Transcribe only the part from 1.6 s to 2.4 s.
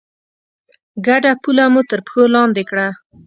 مو تر پښو